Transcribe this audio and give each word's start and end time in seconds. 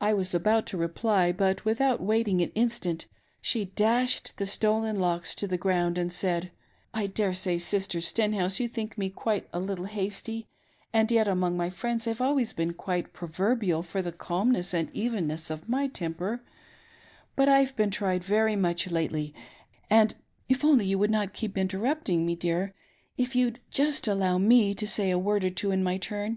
I 0.00 0.14
was 0.14 0.34
about 0.34 0.66
to 0.66 0.76
reply; 0.76 1.30
but, 1.30 1.64
without 1.64 2.00
waiting 2.00 2.40
an 2.40 2.50
instant, 2.56 3.06
she 3.40 3.66
dashed 3.66 4.36
the 4.36 4.46
stolen 4.46 4.98
locks 4.98 5.32
to 5.36 5.46
the 5.46 5.56
ground, 5.56 5.96
and 5.96 6.12
said 6.12 6.50
—"I 6.92 7.06
daresay 7.06 7.58
Sister 7.58 8.00
Stenhouse, 8.00 8.58
you 8.58 8.66
think 8.66 8.98
me 8.98 9.14
a 9.52 9.60
little 9.60 9.84
hasty, 9.84 10.48
and 10.92 11.08
yet 11.08 11.28
among 11.28 11.56
my 11.56 11.70
friends 11.70 12.08
I've 12.08 12.20
always 12.20 12.52
been 12.52 12.72
quite 12.74 13.12
proverbial 13.12 13.84
for 13.84 14.02
the 14.02 14.10
calmness 14.10 14.74
and 14.74 14.90
evenness 14.92 15.50
of 15.50 15.68
my 15.68 15.86
temper; 15.86 16.42
but 17.36 17.48
I've 17.48 17.76
been 17.76 17.92
tried 17.92 18.24
very 18.24 18.56
much 18.56 18.86
5"8S 18.86 18.88
THE 18.88 18.90
PROVERBIAL 18.90 19.06
CONSTANCY 19.06 19.34
O? 19.36 19.38
WOMEN! 19.38 19.84
lately, 19.84 19.88
and— 19.88 20.14
if 20.48 20.64
only 20.64 20.84
you 20.86 20.98
wouM' 20.98 21.12
not 21.12 21.32
keep 21.32 21.54
hiterrtipting 21.54 22.24
itie, 22.26 22.38
dear!— 22.40 22.74
if 23.16 23.36
you'd 23.36 23.60
just 23.70 24.08
allow 24.08 24.36
me 24.38 24.74
to 24.74 24.86
say 24.88 25.12
a 25.12 25.16
word 25.16 25.44
of 25.44 25.54
two 25.54 25.70
in 25.70 25.84
my 25.84 25.96
turn 25.96 26.36